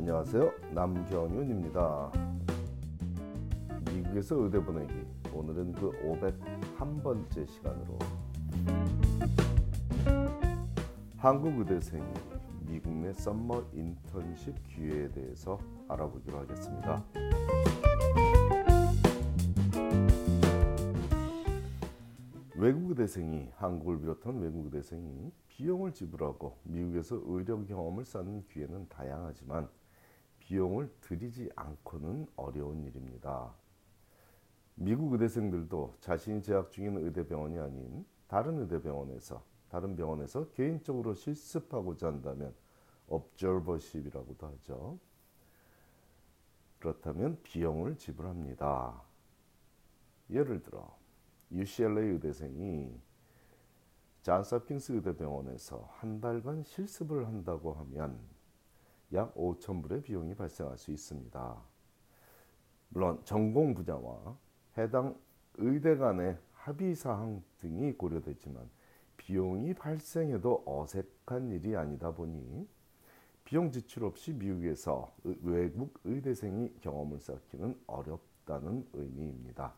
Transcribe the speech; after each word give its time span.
안녕하세요. 0.00 0.50
남경윤입니다. 0.70 2.10
미국에서 3.92 4.34
의대 4.36 4.58
보내기. 4.58 4.94
오늘은 5.30 5.72
그 5.72 5.90
501번째 6.78 7.46
시간으로 7.46 7.98
한국 11.18 11.58
의대생이 11.58 12.02
미국 12.66 12.94
내 12.94 13.12
썸머 13.12 13.62
인턴십 13.74 14.54
기회에 14.68 15.10
대해서 15.10 15.58
알아보기로 15.86 16.38
하겠습니다. 16.38 17.04
외국 22.56 22.88
의대생이 22.88 23.50
한국을 23.56 24.00
비롯한 24.00 24.40
외국 24.40 24.64
의대생이 24.64 25.30
비용을 25.48 25.92
지불하고 25.92 26.56
미국에서 26.62 27.20
의료 27.26 27.62
경험을 27.66 28.06
쌓는 28.06 28.46
기회는 28.46 28.88
다양하지만 28.88 29.68
비용을 30.50 30.92
들이지 31.00 31.48
않고는 31.54 32.26
어려운 32.34 32.82
일입니다. 32.82 33.54
미국 34.74 35.12
의대생들도 35.12 35.98
자신이 36.00 36.42
재학 36.42 36.72
중인 36.72 36.96
의대병원이 36.96 37.56
아닌 37.56 38.04
다른 38.26 38.58
의대병원에서 38.58 39.44
다른 39.68 39.94
병원에서 39.94 40.50
개인적으로 40.50 41.14
실습하고자 41.14 42.08
한다면 42.08 42.52
observership이라고도 43.06 44.46
하죠. 44.48 44.98
그렇다면 46.80 47.40
비용을 47.44 47.96
지불합니다. 47.96 49.00
예를 50.30 50.64
들어 50.64 50.98
UCLA 51.52 52.08
의대생이 52.14 53.00
잔스홉킨스 54.22 54.94
의대병원에서 54.94 55.88
한 55.92 56.20
달간 56.20 56.64
실습을 56.64 57.28
한다고 57.28 57.72
하면 57.74 58.18
약 59.12 59.34
5천 59.34 59.82
불의 59.82 60.02
비용이 60.02 60.34
발생할 60.34 60.78
수 60.78 60.90
있습니다. 60.90 61.56
물론 62.90 63.20
전공 63.24 63.74
분야와 63.74 64.36
해당 64.78 65.16
의대 65.54 65.96
간의 65.96 66.38
합의 66.52 66.94
사항 66.94 67.42
등이 67.58 67.92
고려되지만 67.94 68.68
비용이 69.16 69.74
발생해도 69.74 70.62
어색한 70.66 71.50
일이 71.50 71.76
아니다 71.76 72.10
보니 72.10 72.68
비용 73.44 73.70
지출 73.72 74.04
없이 74.04 74.32
미국에서 74.32 75.12
외국 75.42 75.98
의대생이 76.04 76.74
경험을 76.80 77.18
쌓기는 77.18 77.76
어렵다는 77.86 78.86
의미입니다. 78.92 79.74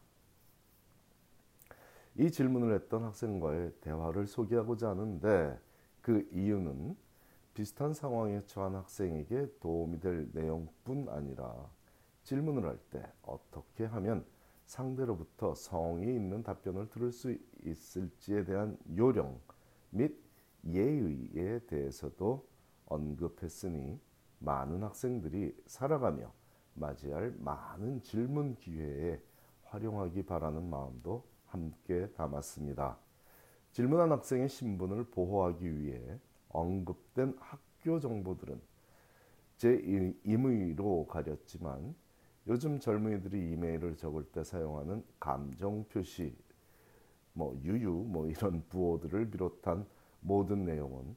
이 2.16 2.30
질문을 2.30 2.74
했던 2.74 3.04
학생과의 3.04 3.72
대화를 3.80 4.26
소개하고자 4.26 4.90
하는데 4.90 5.58
그 6.02 6.28
이유는 6.32 6.96
비슷한 7.54 7.92
상황에 7.92 8.44
처한 8.46 8.74
학생에게 8.74 9.58
도움이 9.60 10.00
될 10.00 10.28
내용뿐 10.32 11.08
아니라 11.08 11.70
질문을 12.22 12.64
할 12.64 12.78
때 12.90 13.02
어떻게 13.22 13.84
하면 13.84 14.24
상대로부터 14.64 15.54
성의 15.54 16.14
있는 16.14 16.42
답변을 16.42 16.88
들을 16.88 17.12
수 17.12 17.36
있을지에 17.64 18.44
대한 18.44 18.78
요령 18.96 19.40
및 19.90 20.16
예의에 20.66 21.58
대해서도 21.66 22.46
언급했으니 22.86 24.00
많은 24.38 24.82
학생들이 24.82 25.54
살아가며 25.66 26.32
맞이할 26.74 27.34
많은 27.38 28.02
질문 28.02 28.56
기회에 28.56 29.20
활용하기 29.64 30.24
바라는 30.24 30.68
마음도 30.70 31.26
함께 31.46 32.10
담았습니다. 32.12 32.98
질문한 33.72 34.12
학생의 34.12 34.48
신분을 34.48 35.04
보호하기 35.10 35.80
위해 35.80 36.18
언급된 36.52 37.36
학교 37.38 37.98
정보들은 38.00 38.60
제 39.56 39.74
임의로 40.24 41.06
가렸지만 41.06 41.94
요즘 42.46 42.80
젊은이들이 42.80 43.52
이메일을 43.52 43.96
적을 43.96 44.24
때 44.24 44.42
사용하는 44.42 45.04
감정 45.20 45.84
표시, 45.84 46.34
뭐 47.32 47.56
유유, 47.62 47.90
뭐 48.08 48.26
이런 48.26 48.64
부호들을 48.68 49.30
비롯한 49.30 49.86
모든 50.20 50.64
내용은 50.64 51.14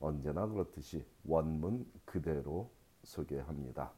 언제나 0.00 0.46
그렇듯이 0.46 1.04
원문 1.24 1.86
그대로 2.04 2.70
소개합니다. 3.02 3.92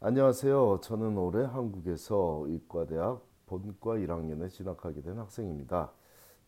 안녕하세요. 0.00 0.80
저는 0.82 1.16
올해 1.16 1.44
한국에서 1.44 2.42
의과대학 2.46 3.24
본과 3.46 3.98
1학년에 3.98 4.50
진학하게 4.50 5.02
된 5.02 5.18
학생입니다. 5.18 5.92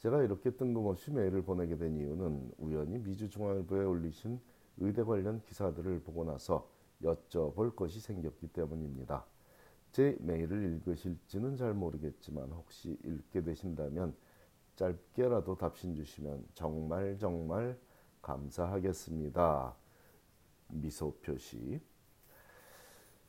제가 0.05 0.23
이렇게 0.23 0.51
뜬금없이 0.51 1.11
메일을 1.13 1.41
보내게 1.41 1.79
된 1.79 1.97
이유는 1.97 2.53
우연히 2.59 2.99
미주중앙일보에 2.99 3.87
올리신 3.87 4.39
의대 4.77 5.03
관련 5.03 5.41
기사들을 5.41 6.03
보고 6.03 6.25
나서 6.27 6.69
여쭤볼 7.03 7.75
것이 7.75 8.01
생겼기 8.01 8.49
때문입니다. 8.49 9.25
제 9.93 10.15
메일을 10.21 10.63
읽으실지는 10.63 11.57
잘 11.57 11.73
모르겠지만 11.73 12.51
혹시 12.51 12.99
읽게 13.03 13.45
되신다면 13.45 14.15
짧게라도 14.77 15.57
답신 15.57 15.95
주시면 15.95 16.49
정말 16.53 17.17
정말 17.17 17.79
감사하겠습니다. 18.21 19.75
미소 20.69 21.15
표시. 21.23 21.81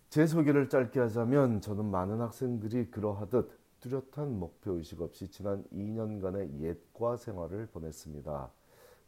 제 0.09 0.28
소개를 0.28 0.68
짧게 0.68 1.00
하자면 1.00 1.62
저는 1.62 1.85
많은 1.85 2.19
학생들이 2.19 2.91
그러하듯 2.91 3.65
뚜렷한 3.85 4.40
목표 4.40 4.73
의식 4.73 5.00
없이 5.01 5.29
지난 5.29 5.63
2년간의 5.66 6.59
예과 6.59 7.18
생활을 7.18 7.68
보냈습니다. 7.68 8.51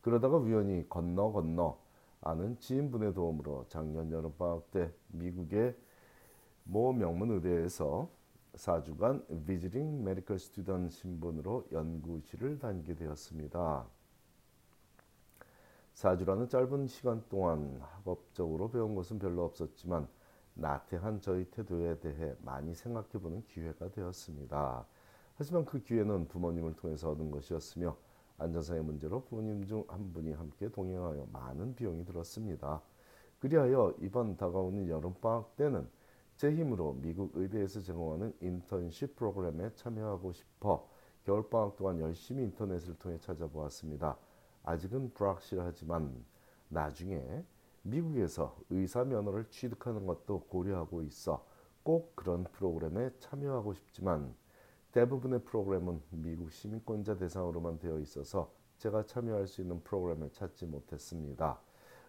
그러다가 0.01 0.37
우연히 0.37 0.87
건너 0.87 1.31
건너 1.31 1.79
아는 2.21 2.59
지인분의 2.59 3.15
도움으로 3.15 3.65
작년 3.69 4.11
여름방학 4.11 4.69
때 4.69 4.93
미국의 5.07 5.75
모 6.63 6.93
명문 6.93 7.31
의대에서 7.31 8.07
4주간 8.53 9.45
visiting 9.47 10.03
medical 10.03 10.37
student 10.37 10.89
신분으로 10.89 11.65
연구실을 11.71 12.59
다니게 12.59 12.93
되었습니다. 12.93 13.87
4주라는 15.95 16.49
짧은 16.51 16.85
시간 16.85 17.23
동안 17.29 17.79
학업적으로 17.81 18.69
배운 18.69 18.93
것은 18.93 19.17
별로 19.17 19.43
없었지만 19.43 20.07
나태한 20.59 21.21
저의 21.21 21.45
태도에 21.45 21.99
대해 21.99 22.35
많이 22.41 22.73
생각해보는 22.73 23.45
기회가 23.47 23.89
되었습니다. 23.89 24.85
하지만 25.35 25.65
그 25.65 25.81
기회는 25.81 26.27
부모님을 26.27 26.75
통해서 26.75 27.11
얻은 27.11 27.29
것이었으며 27.29 27.95
안전상의 28.39 28.83
문제로 28.83 29.23
부모님 29.23 29.65
중 29.65 29.83
한 29.87 30.11
분이 30.13 30.33
함께 30.33 30.69
동행하여 30.69 31.27
많은 31.31 31.75
비용이 31.75 32.05
들었습니다. 32.05 32.81
그리하여 33.39 33.93
이번 34.01 34.35
다가오는 34.35 34.87
여름방학 34.89 35.55
때는 35.55 35.87
제 36.37 36.51
힘으로 36.51 36.93
미국 37.01 37.31
의대에서 37.35 37.81
제공하는 37.81 38.33
인턴십 38.41 39.15
프로그램에 39.15 39.71
참여하고 39.75 40.33
싶어 40.33 40.87
겨울방학 41.23 41.75
동안 41.75 41.99
열심히 41.99 42.43
인터넷을 42.43 42.95
통해 42.97 43.17
찾아보았습니다. 43.19 44.17
아직은 44.63 45.13
불확실하지만 45.13 46.23
나중에 46.69 47.43
미국에서 47.89 48.57
의사 48.69 49.03
면허를 49.03 49.45
취득하는 49.49 50.05
것도 50.05 50.41
고려하고 50.49 51.03
있어 51.03 51.45
꼭 51.83 52.15
그런 52.15 52.43
프로그램에 52.51 53.11
참여하고 53.19 53.73
싶지만 53.73 54.35
대부분의 54.91 55.43
프로그램은 55.43 56.01
미국 56.11 56.51
시민권자 56.51 57.17
대상으로만 57.17 57.79
되어 57.79 57.99
있어서 57.99 58.51
제가 58.77 59.05
참여할 59.05 59.47
수 59.47 59.61
있는 59.61 59.81
프로그램을 59.83 60.31
찾지 60.31 60.65
못했습니다. 60.65 61.59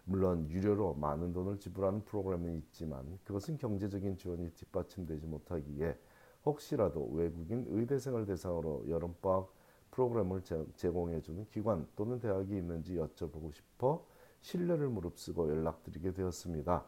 물론 0.05 0.49
유료로 0.51 0.95
많은 0.95 1.33
돈을 1.33 1.61
지불하는 1.61 2.05
프로그램은 2.05 2.57
있지만 2.57 3.19
그것은 3.25 3.59
경제적인 3.59 4.17
지원이 4.17 4.53
뒷받침되지 4.55 5.27
못하기에 5.27 5.99
혹시라도 6.45 7.09
외국인 7.13 7.67
의대생을 7.69 8.27
대상으로 8.27 8.89
여름방학 8.89 9.53
프로그램을 9.91 10.43
제공해주는 10.75 11.47
기관 11.51 11.87
또는 11.95 12.19
대학이 12.21 12.57
있는지 12.57 12.95
여쭤보고 12.97 13.53
싶어 13.53 14.05
신뢰를 14.41 14.89
무릅쓰고 14.89 15.49
연락드리게 15.51 16.13
되었습니다. 16.13 16.85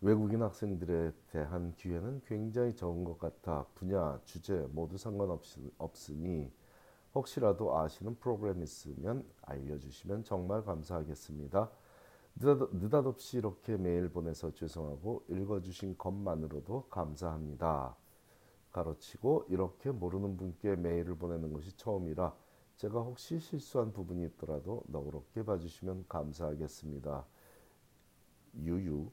외국인 0.00 0.42
학생들에 0.42 1.12
대한 1.30 1.74
기회는 1.76 2.22
굉장히 2.26 2.74
적은 2.74 3.04
것 3.04 3.18
같아 3.18 3.66
분야, 3.74 4.20
주제 4.24 4.66
모두 4.72 4.98
상관없으니 4.98 6.50
혹시라도 7.14 7.78
아시는 7.78 8.16
프로그램 8.16 8.62
있으면 8.62 9.24
알려주시면 9.42 10.24
정말 10.24 10.64
감사하겠습니다. 10.64 11.70
느닷, 12.34 13.06
없이 13.06 13.36
이렇게 13.38 13.76
메일 13.76 14.08
보내서 14.08 14.52
죄송하고 14.54 15.24
읽어주신 15.28 15.98
것만으로도 15.98 16.88
감사합니다. 16.88 17.94
가로치고 18.72 19.46
이렇게 19.50 19.90
모르는 19.90 20.36
분께 20.36 20.74
메일을 20.74 21.16
보내는 21.16 21.52
것이 21.52 21.76
처음이라 21.76 22.34
제가 22.76 23.00
혹시 23.00 23.38
실수한 23.38 23.92
부분이 23.92 24.24
있더라도 24.24 24.82
너그럽게 24.88 25.44
봐주시면 25.44 26.06
감사하겠습니다. 26.08 27.24
유유 28.56 29.10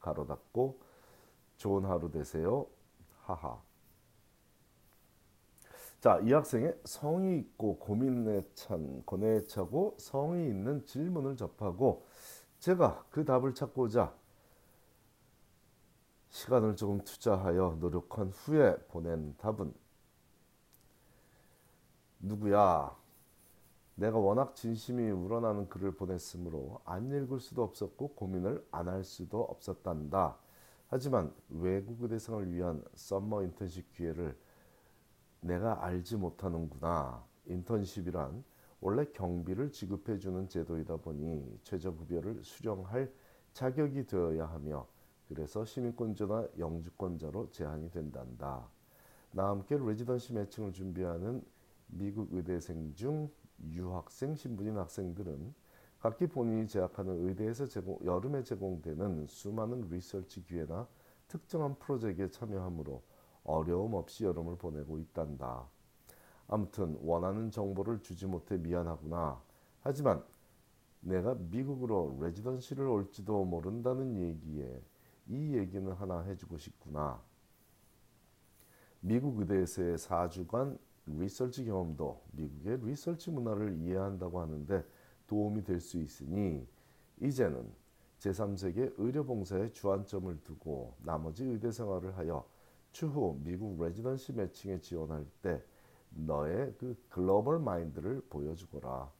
가로 0.00 0.26
닫고 0.26 0.78
좋은 1.56 1.84
하루 1.84 2.10
되세요. 2.10 2.66
하하. 3.22 3.60
자, 6.00 6.20
이 6.22 6.32
학생의 6.32 6.78
성의 6.84 7.38
있고 7.40 7.78
고민에 7.78 8.46
찬 8.54 9.02
고뇌에 9.04 9.44
차고 9.44 9.96
성의 9.98 10.48
있는 10.48 10.84
질문을 10.84 11.36
접하고 11.36 12.06
제가 12.60 13.06
그 13.10 13.24
답을 13.24 13.54
찾고자 13.54 14.14
시간을 16.28 16.76
조금 16.76 17.00
투자하여 17.00 17.78
노력한 17.80 18.28
후에 18.28 18.76
보낸 18.88 19.34
답은 19.38 19.72
누구야? 22.26 22.96
내가 23.94 24.18
워낙 24.18 24.56
진심이 24.56 25.08
우러나는 25.10 25.68
글을 25.68 25.92
보냈으므로 25.92 26.80
안 26.84 27.06
읽을 27.10 27.38
수도 27.38 27.62
없었고 27.62 28.14
고민을 28.14 28.66
안 28.72 28.88
할 28.88 29.04
수도 29.04 29.42
없었단다. 29.42 30.36
하지만 30.88 31.32
외국 31.48 32.02
의대생을 32.02 32.52
위한 32.52 32.82
썸머 32.94 33.42
인턴십 33.44 33.92
기회를 33.92 34.36
내가 35.40 35.84
알지 35.84 36.16
못하는구나. 36.16 37.24
인턴십이란 37.46 38.44
원래 38.80 39.04
경비를 39.12 39.70
지급해 39.70 40.18
주는 40.18 40.48
제도이다 40.48 40.96
보니 40.96 41.60
최저급여를 41.62 42.42
수령할 42.42 43.12
자격이 43.52 44.06
되어야 44.06 44.46
하며 44.46 44.86
그래서 45.28 45.64
시민권자나 45.64 46.48
영주권자로 46.58 47.50
제한이 47.50 47.90
된단다. 47.90 48.68
나 49.30 49.48
함께 49.48 49.76
레지던시 49.78 50.34
매칭을 50.34 50.72
준비하는 50.72 51.42
미국 51.86 52.32
의대생 52.32 52.94
중 52.94 53.30
유학생 53.60 54.34
신분인 54.34 54.76
학생들은 54.76 55.54
각기 55.98 56.26
본인이 56.26 56.66
재학하는 56.68 57.26
의대에서 57.26 57.66
제공, 57.66 57.98
여름에 58.04 58.42
제공되는 58.42 59.26
수많은 59.26 59.88
리서치 59.88 60.44
기회나 60.44 60.86
특정한 61.26 61.76
프로젝트에 61.78 62.28
참여하므로 62.30 63.02
어려움 63.44 63.94
없이 63.94 64.24
여름을 64.24 64.56
보내고 64.56 64.98
있단다. 64.98 65.68
아무튼 66.48 66.98
원하는 67.02 67.50
정보를 67.50 68.02
주지 68.02 68.26
못해 68.26 68.56
미안하구나. 68.56 69.42
하지만 69.80 70.22
내가 71.00 71.34
미국으로 71.34 72.18
레지던시를 72.20 72.86
올지도 72.86 73.44
모른다는 73.44 74.16
얘기에 74.16 74.82
이 75.28 75.56
얘기는 75.56 75.90
하나 75.92 76.20
해주고 76.20 76.58
싶구나. 76.58 77.20
미국 79.00 79.40
의대에서의 79.40 79.98
4주간 79.98 80.78
리서치 81.06 81.64
경험도 81.64 82.22
미국의 82.32 82.78
리서치 82.82 83.30
문화를 83.30 83.76
이해한다고 83.78 84.40
하는데 84.40 84.84
도움이 85.26 85.64
될 85.64 85.80
수 85.80 85.98
있으니 85.98 86.66
이제는 87.20 87.66
제3세계 88.18 88.94
의료봉사에 88.98 89.72
주안점을 89.72 90.40
두고 90.42 90.94
나머지 91.02 91.44
의대 91.44 91.70
생활을 91.70 92.16
하여 92.16 92.46
추후 92.92 93.38
미국 93.44 93.80
레지던시 93.82 94.32
매칭에 94.32 94.80
지원할 94.80 95.26
때 95.42 95.62
너의 96.10 96.74
그 96.78 96.96
글로벌 97.08 97.58
마인드를 97.58 98.22
보여주거라. 98.30 99.10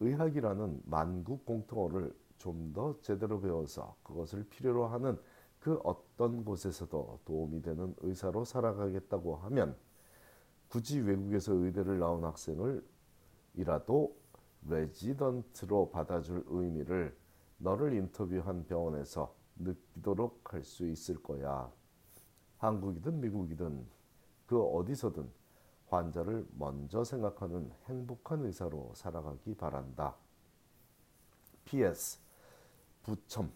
의학이라는 0.00 0.82
만국 0.84 1.44
공통어를 1.46 2.14
좀 2.38 2.72
더 2.74 3.00
제대로 3.00 3.40
배워서 3.40 3.96
그것을 4.02 4.44
필요로 4.50 4.86
하는 4.86 5.18
그 5.58 5.80
어떤 5.82 6.44
곳에서도 6.44 7.20
도움이 7.24 7.62
되는 7.62 7.94
의사로 8.00 8.44
살아가겠다고 8.44 9.36
하면 9.36 9.74
굳이 10.68 11.00
외국에서 11.00 11.52
의대를 11.52 11.98
나온 11.98 12.24
학생을 12.24 12.84
이라도 13.54 14.16
레지던트로 14.68 15.90
받아줄 15.90 16.44
의미를 16.48 17.16
너를 17.58 17.94
인터뷰한 17.94 18.66
병원에서 18.66 19.34
느끼도록 19.56 20.52
할 20.52 20.62
수 20.62 20.86
있을 20.86 21.22
거야. 21.22 21.70
한국이든 22.58 23.20
미국이든 23.20 23.86
그 24.46 24.62
어디서든 24.62 25.30
환자를 25.88 26.46
먼저 26.58 27.04
생각하는 27.04 27.70
행복한 27.86 28.44
의사로 28.44 28.92
살아가기 28.94 29.54
바란다. 29.54 30.16
PS 31.64 32.18
부첨 33.02 33.52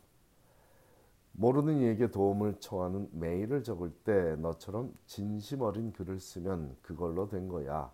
모르는 1.32 1.79
이에게 1.79 2.11
도움을 2.11 2.61
청하는 2.61 3.09
메일을 3.12 3.62
적을 3.62 3.91
때 4.05 4.37
너처럼 4.37 4.93
진심 5.06 5.62
어린 5.62 5.93
글을 5.93 6.21
쓰면 6.21 6.77
그걸로 6.82 7.29
된 7.29 7.49
거야. 7.49 7.93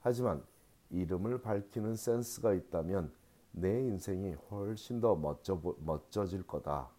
하지만 0.00 0.44
이름을 0.90 1.40
밝히는 1.42 1.96
센스가 1.96 2.52
있다면 2.54 3.12
내 3.52 3.80
인생이 3.80 4.34
훨씬 4.50 5.00
더 5.00 5.14
멋져, 5.16 5.60
멋져질 5.78 6.46
거다. 6.46 6.90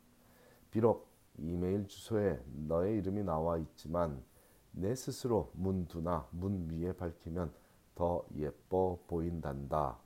비록 0.71 1.07
이메일 1.37 1.87
주소에 1.87 2.41
너의 2.67 2.97
이름이 2.97 3.23
나와 3.23 3.57
있지만 3.57 4.23
내 4.71 4.95
스스로 4.95 5.51
문두나 5.53 6.27
문 6.31 6.69
위에 6.69 6.93
밝히면 6.93 7.53
더 7.93 8.25
예뻐 8.35 8.99
보인단다. 9.07 9.97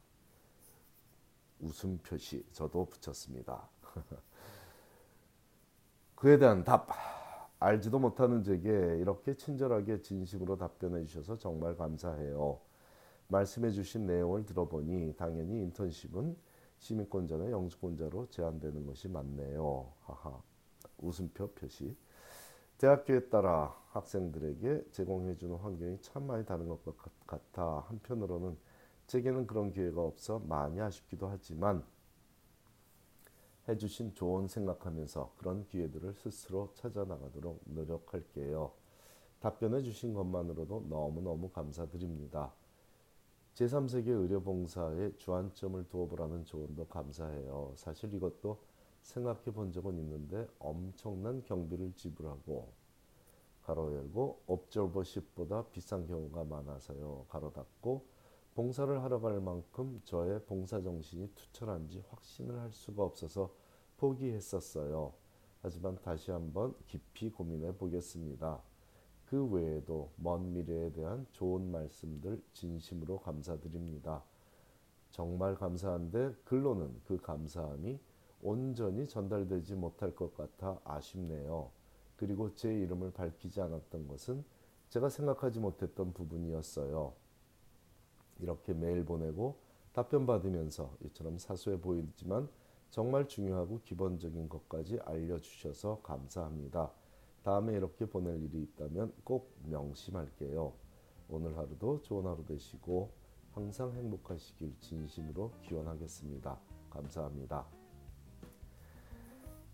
웃음 1.60 1.98
표시 2.00 2.46
저도 2.52 2.86
붙였습니다. 2.86 3.68
그에 6.20 6.38
대한 6.38 6.66
답 6.66 6.90
알지도 7.60 7.98
못하는 7.98 8.44
제게 8.44 8.70
이렇게 8.70 9.38
친절하게 9.38 10.02
진심으로 10.02 10.58
답변해 10.58 11.06
주셔서 11.06 11.38
정말 11.38 11.78
감사해요. 11.78 12.60
말씀해 13.30 13.72
주신 13.72 14.06
내용을 14.06 14.46
들어보니 14.46 15.16
당연히 15.16 15.62
인턴십은 15.62 16.36
시민권자나 16.80 17.52
영주권자로 17.52 18.28
제한되는 18.32 18.86
것이 18.86 19.08
맞네요. 19.08 19.94
하하. 20.02 20.42
웃음표 20.98 21.52
표시. 21.52 21.96
대학교에 22.80 23.30
따라 23.30 23.74
학생들에게 23.92 24.88
제공해 24.92 25.38
주는 25.38 25.56
환경이 25.56 26.02
참 26.02 26.28
많이 26.28 26.46
다른 26.46 26.68
것 26.68 26.82
같아 27.28 27.86
한편으로는 27.88 28.58
제게는 29.08 29.48
그런 29.48 29.72
기회가 29.72 30.02
없어 30.02 30.40
많이 30.40 30.82
아쉽기도 30.82 31.30
하지만 31.30 31.82
해주신 33.70 34.16
조언 34.16 34.48
생각하면서 34.48 35.34
그런 35.38 35.66
기회들을 35.68 36.14
스스로 36.16 36.72
찾아나가도록 36.74 37.62
노력할게요. 37.66 38.72
답변해 39.40 39.84
주신 39.84 40.14
것만으로도 40.14 40.88
너무너무 40.90 41.50
감사드립니다. 41.50 42.52
제3세계 43.54 44.08
의료봉사에 44.08 45.18
주안점을 45.18 45.88
두어보라는 45.88 46.46
조언도 46.46 46.88
감사해요. 46.88 47.74
사실 47.76 48.14
이것도 48.14 48.58
생각해 49.02 49.52
본 49.54 49.72
적은 49.72 49.98
있는데 50.00 50.48
엄청난 50.58 51.44
경비를 51.44 51.94
지불하고 51.96 52.70
가로 53.64 53.94
열고 53.94 54.42
옵저버십보다 54.48 55.68
비싼 55.72 56.08
경우가 56.08 56.44
많아서요. 56.44 57.26
가로 57.30 57.52
닫고 57.52 58.04
봉사를 58.56 59.02
하러 59.04 59.22
갈 59.22 59.40
만큼 59.40 60.02
저의 60.04 60.44
봉사 60.46 60.82
정신이 60.82 61.30
투철한지 61.36 62.04
확신을 62.10 62.60
할 62.60 62.72
수가 62.72 63.04
없어서 63.04 63.54
포기했었어요. 64.00 65.14
하지만 65.62 65.98
다시 66.02 66.32
한번 66.32 66.74
깊이 66.88 67.30
고민해 67.30 67.76
보겠습니다. 67.78 68.62
그 69.26 69.46
외에도 69.46 70.10
먼 70.16 70.54
미래에 70.54 70.92
대한 70.92 71.28
좋은 71.34 71.72
말씀들 71.72 72.42
진심으로 72.54 73.20
감사드립니다. 73.20 74.24
정말 75.12 75.56
감사한데 75.56 76.34
글로는 76.46 77.02
그 77.06 77.18
감사함이 77.18 78.00
온전히 78.42 79.08
전달되지 79.08 79.76
못할 79.76 80.16
것 80.16 80.36
같아 80.36 80.80
아쉽네요. 80.84 81.72
그리고 82.16 82.54
제 82.56 82.74
이름을 82.74 83.12
밝히지 83.12 83.62
않았던 83.62 84.08
것은 84.08 84.44
제가 84.90 85.10
생각하지 85.10 85.60
못했던 85.60 86.14
부분이었어요. 86.14 87.14
이렇게 88.40 88.74
메일 88.74 89.06
보내고 89.06 89.58
답변 89.94 90.26
받으면서 90.26 90.96
이처럼 91.06 91.38
사소해 91.38 91.80
보이지만 91.80 92.50
정말 92.90 93.28
중요하고 93.28 93.82
기본적인 93.84 94.50
것까지 94.50 95.00
알려주셔서 95.06 96.02
감사합니다. 96.02 96.92
다음에 97.44 97.74
이렇게 97.74 98.06
보낼 98.06 98.42
일이 98.44 98.64
있다면 98.64 99.14
꼭 99.24 99.54
명심할게요. 99.66 100.74
오늘 101.30 101.56
하루도 101.58 102.02
좋은 102.02 102.26
하루 102.26 102.44
되시고 102.46 103.12
항상 103.54 103.94
행복하시길 103.94 104.76
진심으로 104.80 105.52
기원하겠습니다. 105.62 106.58
감사합니다. 106.90 107.66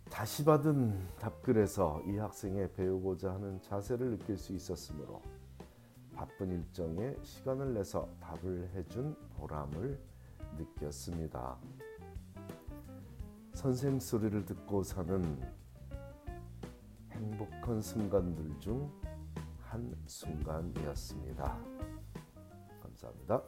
다시 0.10 0.46
받은 0.46 1.18
답글에서 1.18 2.02
이 2.06 2.18
학생의 2.18 2.74
배우고자 2.74 3.34
하는 3.34 3.62
자세를 3.62 4.18
느낄 4.18 4.38
수 4.38 4.54
있었으므로 4.54 5.22
바쁜 6.14 6.52
일정에 6.52 7.16
시간을 7.24 7.74
내서 7.74 8.08
답을 8.20 8.70
해준 8.76 9.16
보람을 9.36 10.00
느꼈습니다. 10.58 11.58
선생 13.66 14.00
소리를 14.00 14.46
듣고 14.46 14.84
사는 14.84 15.42
행복한 17.10 17.82
순간들 17.82 18.60
중 18.60 18.92
한 19.76 19.92
순간이었습니다. 20.06 21.58
감사합니다. 22.80 23.42